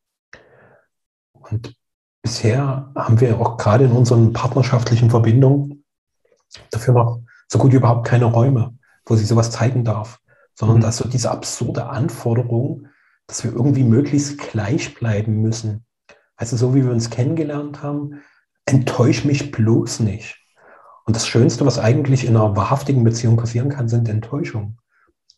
[1.50, 1.76] Und
[2.22, 5.84] bisher haben wir auch gerade in unseren partnerschaftlichen Verbindungen
[6.70, 10.20] dafür noch so gut wie überhaupt keine Räume, wo sich sowas zeigen darf,
[10.56, 10.82] sondern mhm.
[10.82, 12.88] dass so diese absurde Anforderung,
[13.28, 15.86] dass wir irgendwie möglichst gleich bleiben müssen.
[16.36, 18.22] Also so wie wir uns kennengelernt haben,
[18.66, 20.38] enttäusch mich bloß nicht.
[21.06, 24.78] Und das Schönste, was eigentlich in einer wahrhaftigen Beziehung passieren kann, sind Enttäuschungen.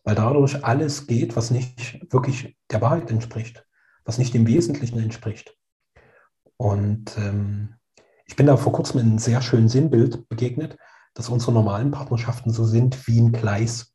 [0.03, 3.65] Weil dadurch alles geht, was nicht wirklich der Wahrheit entspricht,
[4.03, 5.57] was nicht dem Wesentlichen entspricht.
[6.57, 7.75] Und ähm,
[8.25, 10.77] ich bin da vor kurzem in einem sehr schönen Sinnbild begegnet,
[11.13, 13.93] dass unsere normalen Partnerschaften so sind wie ein Gleis.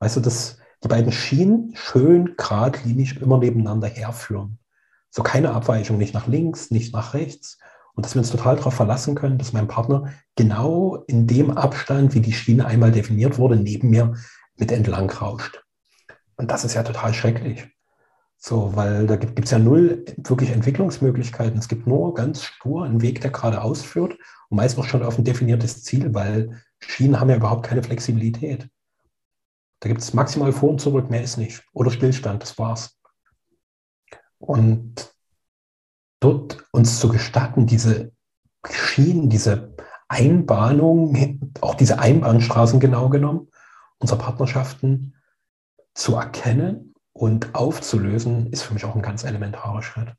[0.00, 4.58] Weißt du, dass die beiden Schienen schön geradlinig immer nebeneinander herführen.
[5.10, 7.58] So keine Abweichung, nicht nach links, nicht nach rechts.
[7.94, 12.14] Und dass wir uns total darauf verlassen können, dass mein Partner genau in dem Abstand,
[12.14, 14.14] wie die Schiene einmal definiert wurde, neben mir
[14.56, 15.62] mit entlang rauscht.
[16.36, 17.68] Und das ist ja total schrecklich.
[18.42, 21.58] So, weil da gibt es ja null wirklich Entwicklungsmöglichkeiten.
[21.58, 24.14] Es gibt nur ganz stur einen Weg, der geradeaus führt
[24.48, 28.70] und meist noch schon auf ein definiertes Ziel, weil Schienen haben ja überhaupt keine Flexibilität.
[29.80, 31.62] Da gibt es maximal vor und zurück, mehr ist nicht.
[31.74, 32.98] Oder Stillstand, das war's.
[34.38, 35.14] Und
[36.20, 38.12] dort uns zu gestatten, diese
[38.66, 39.74] Schienen, diese
[40.08, 43.48] Einbahnung, auch diese Einbahnstraßen genau genommen,
[43.98, 45.14] unsere Partnerschaften
[45.92, 46.89] zu erkennen
[47.20, 50.14] und aufzulösen, ist für mich auch ein ganz elementarer Schritt.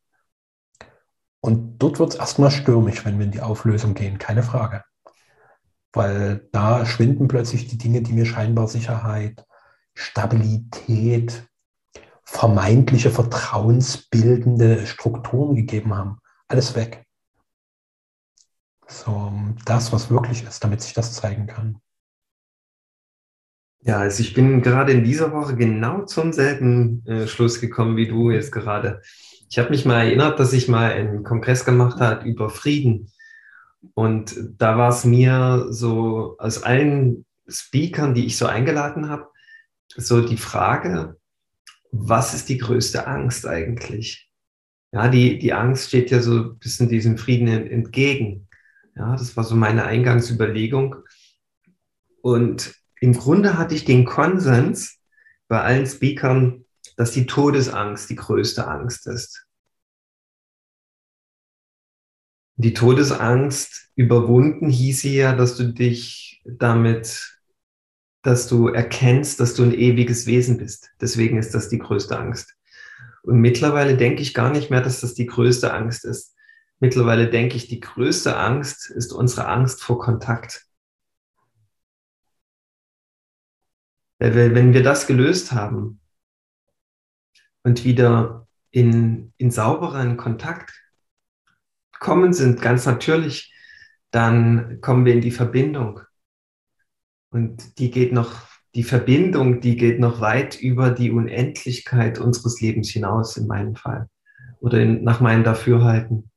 [1.39, 4.83] Und dort wird es erstmal stürmisch, wenn wir in die Auflösung gehen, keine Frage.
[5.93, 9.43] Weil da schwinden plötzlich die Dinge, die mir scheinbar Sicherheit,
[9.95, 11.49] Stabilität,
[12.23, 16.19] vermeintliche vertrauensbildende Strukturen gegeben haben.
[16.49, 17.07] Alles weg.
[18.87, 19.33] So,
[19.65, 21.81] das, was wirklich ist, damit sich das zeigen kann.
[23.83, 28.07] Ja, also ich bin gerade in dieser Woche genau zum selben äh, Schluss gekommen wie
[28.07, 29.01] du jetzt gerade.
[29.49, 33.11] Ich habe mich mal erinnert, dass ich mal einen Kongress gemacht habe über Frieden.
[33.95, 39.27] Und da war es mir so aus allen Speakern, die ich so eingeladen habe,
[39.95, 41.17] so die Frage,
[41.91, 44.29] was ist die größte Angst eigentlich?
[44.93, 48.47] Ja, die, die Angst steht ja so ein bisschen diesem Frieden entgegen.
[48.95, 50.97] Ja, das war so meine Eingangsüberlegung.
[52.21, 54.99] Und im Grunde hatte ich den Konsens
[55.47, 56.65] bei allen Speakern,
[56.97, 59.47] dass die Todesangst die größte Angst ist.
[62.57, 67.41] Die Todesangst überwunden hieß ja, dass du dich damit,
[68.21, 70.91] dass du erkennst, dass du ein ewiges Wesen bist.
[71.01, 72.55] Deswegen ist das die größte Angst.
[73.23, 76.35] Und mittlerweile denke ich gar nicht mehr, dass das die größte Angst ist.
[76.79, 80.67] Mittlerweile denke ich, die größte Angst ist unsere Angst vor Kontakt.
[84.23, 85.99] Wenn wir das gelöst haben
[87.63, 90.79] und wieder in, in sauberen Kontakt
[91.99, 93.51] kommen sind, ganz natürlich,
[94.11, 96.01] dann kommen wir in die Verbindung.
[97.31, 98.31] Und die geht noch,
[98.75, 104.07] die Verbindung, die geht noch weit über die Unendlichkeit unseres Lebens hinaus, in meinem Fall.
[104.59, 106.29] Oder in, nach meinem Dafürhalten.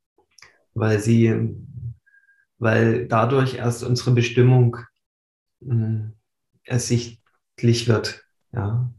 [0.73, 1.55] Weil sie,
[2.57, 4.79] weil dadurch erst unsere Bestimmung
[5.61, 6.15] hm,
[6.63, 7.24] ersicht, Licht
[7.63, 8.25] wird.
[8.53, 8.93] Ja.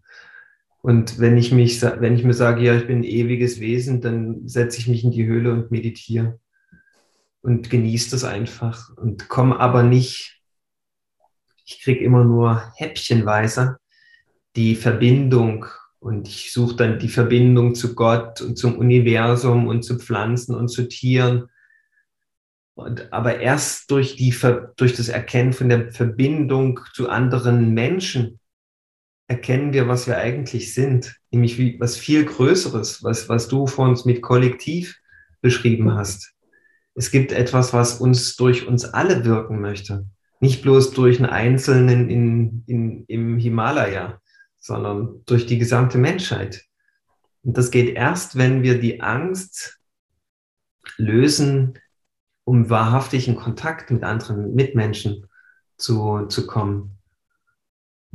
[0.82, 4.48] Und wenn ich mich, wenn ich mir sage, ja, ich bin ein ewiges Wesen, dann
[4.48, 6.40] setze ich mich in die Höhle und meditiere
[7.42, 10.42] und genieße das einfach und komme aber nicht,
[11.66, 13.78] ich kriege immer nur häppchenweise
[14.56, 15.66] die Verbindung
[16.00, 20.68] und ich suche dann die Verbindung zu Gott und zum Universum und zu Pflanzen und
[20.68, 21.50] zu Tieren
[22.76, 24.36] und, aber erst durch, die,
[24.76, 28.40] durch das Erkennen von der Verbindung zu anderen Menschen
[29.28, 33.88] erkennen wir, was wir eigentlich sind, nämlich wie, was viel Größeres, was, was du vor
[33.88, 35.00] uns mit Kollektiv
[35.42, 36.34] beschrieben hast.
[36.94, 40.06] Es gibt etwas, was uns durch uns alle wirken möchte.
[40.40, 44.22] Nicht bloß durch einen Einzelnen in, in, im Himalaya,
[44.58, 46.64] sondern durch die gesamte Menschheit.
[47.44, 49.80] Und das geht erst, wenn wir die Angst
[50.98, 51.78] lösen,
[52.44, 55.28] um wahrhaftig in Kontakt mit anderen Mitmenschen
[55.78, 56.95] zu, zu kommen.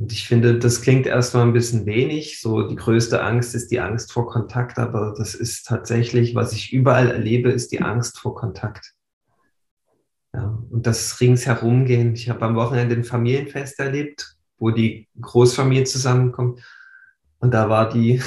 [0.01, 2.41] Und ich finde, das klingt erstmal ein bisschen wenig.
[2.41, 6.73] So die größte Angst ist die Angst vor Kontakt, aber das ist tatsächlich, was ich
[6.73, 8.95] überall erlebe, ist die Angst vor Kontakt.
[10.33, 12.15] Ja, und das ringsherum gehen.
[12.15, 16.63] Ich habe am Wochenende ein Familienfest erlebt, wo die Großfamilie zusammenkommt.
[17.37, 18.23] Und da war die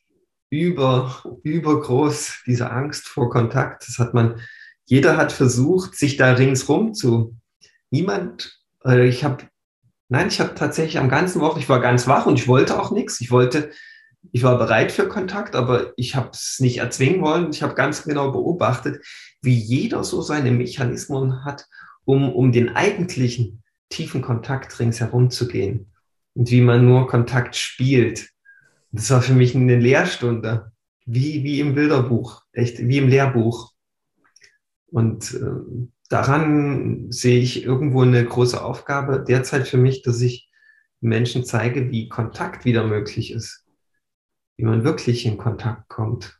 [0.50, 3.88] über, übergroß, diese Angst vor Kontakt.
[3.88, 4.42] Das hat man,
[4.84, 7.34] jeder hat versucht, sich da ringsrum zu.
[7.88, 9.44] Niemand, äh, ich habe
[10.14, 12.92] Nein, ich habe tatsächlich am ganzen Wochen, ich war ganz wach und ich wollte auch
[12.92, 13.20] nichts.
[13.20, 13.72] Ich wollte,
[14.30, 17.50] ich war bereit für Kontakt, aber ich habe es nicht erzwingen wollen.
[17.50, 19.04] Ich habe ganz genau beobachtet,
[19.42, 21.66] wie jeder so seine Mechanismen hat,
[22.04, 25.90] um, um den eigentlichen tiefen Kontakt ringsherum zu gehen
[26.34, 28.28] und wie man nur Kontakt spielt.
[28.92, 30.70] Das war für mich eine Lehrstunde,
[31.06, 33.72] wie, wie im Bilderbuch, echt wie im Lehrbuch.
[34.92, 40.50] Und äh, daran sehe ich irgendwo eine große Aufgabe derzeit für mich, dass ich
[41.00, 43.66] Menschen zeige, wie Kontakt wieder möglich ist,
[44.56, 46.38] wie man wirklich in Kontakt kommt.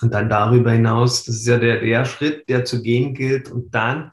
[0.00, 3.50] Und dann darüber hinaus, das ist ja der, der Schritt, der zu gehen gilt.
[3.50, 4.12] Und dann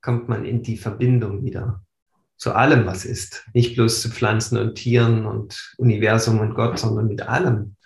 [0.00, 1.82] kommt man in die Verbindung wieder
[2.36, 3.44] zu allem, was ist.
[3.52, 7.76] Nicht bloß zu Pflanzen und Tieren und Universum und Gott, sondern mit allem.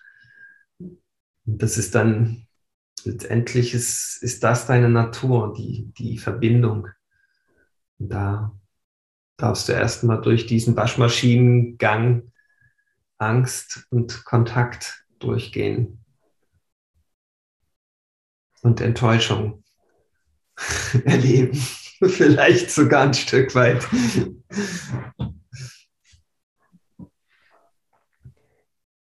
[0.78, 1.00] Und
[1.44, 2.46] das ist dann,
[3.04, 6.88] letztendlich ist, ist das deine Natur, die, die Verbindung.
[7.98, 8.52] Und da
[9.36, 12.32] darfst du erstmal durch diesen Waschmaschinengang
[13.18, 16.04] Angst und Kontakt durchgehen.
[18.62, 19.64] Und Enttäuschung
[21.04, 21.54] erleben.
[22.04, 23.86] Vielleicht sogar ein Stück weit.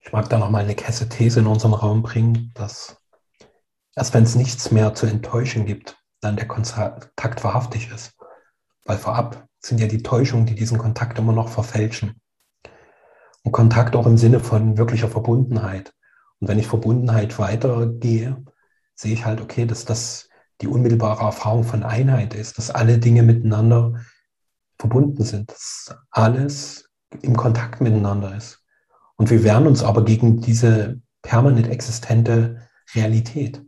[0.00, 3.01] Ich mag da noch mal eine Kesse These in unseren Raum bringen, dass
[3.94, 8.14] erst wenn es nichts mehr zu enttäuschen gibt, dann der Kontakt wahrhaftig ist.
[8.84, 12.20] Weil vorab sind ja die Täuschungen, die diesen Kontakt immer noch verfälschen.
[13.44, 15.92] Und Kontakt auch im Sinne von wirklicher Verbundenheit.
[16.40, 18.44] Und wenn ich Verbundenheit weitergehe,
[18.94, 20.28] sehe ich halt, okay, dass das
[20.60, 24.00] die unmittelbare Erfahrung von Einheit ist, dass alle Dinge miteinander
[24.78, 26.88] verbunden sind, dass alles
[27.20, 28.64] im Kontakt miteinander ist.
[29.16, 33.62] Und wir wehren uns aber gegen diese permanent existente Realität,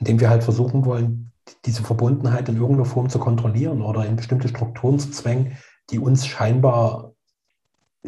[0.00, 1.32] indem wir halt versuchen wollen,
[1.64, 5.56] diese Verbundenheit in irgendeiner Form zu kontrollieren oder in bestimmte Strukturen zu zwängen,
[5.90, 7.12] die uns scheinbar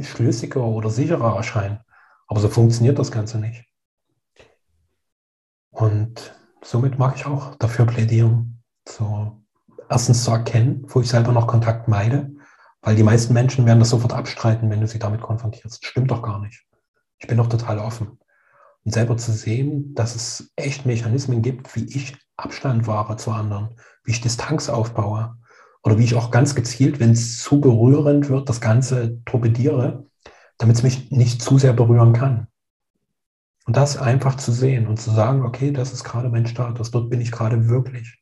[0.01, 1.81] schlüssiger oder sicherer erscheinen.
[2.27, 3.65] Aber so funktioniert das Ganze nicht.
[5.71, 9.43] Und somit mag ich auch dafür plädieren, so
[9.89, 12.31] erstens zu erkennen, wo ich selber noch Kontakt meide,
[12.81, 15.85] weil die meisten Menschen werden das sofort abstreiten, wenn du sie damit konfrontierst.
[15.85, 16.65] Stimmt doch gar nicht.
[17.19, 18.19] Ich bin doch total offen.
[18.85, 23.77] Und selber zu sehen, dass es echt Mechanismen gibt, wie ich Abstand wahre zu anderen,
[24.05, 25.37] wie ich Distanz aufbaue
[25.83, 30.07] oder wie ich auch ganz gezielt, wenn es zu berührend wird, das Ganze torpediere,
[30.59, 32.49] damit es mich nicht zu sehr berühren kann.
[33.65, 37.11] Und das einfach zu sehen und zu sagen, okay, das ist gerade mein Status, dort
[37.11, 38.21] bin ich gerade wirklich.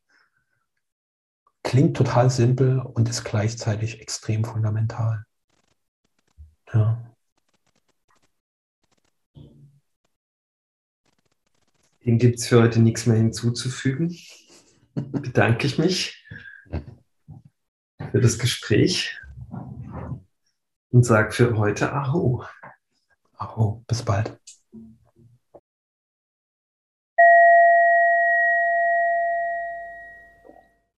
[1.63, 5.25] Klingt total simpel und ist gleichzeitig extrem fundamental.
[6.73, 7.10] Ja.
[12.05, 14.17] Dem gibt es für heute nichts mehr hinzuzufügen.
[14.95, 16.27] Bedanke ich mich
[18.11, 19.21] für das Gespräch
[20.91, 22.45] und sage für heute Aho.
[23.37, 24.39] Aho, bis bald.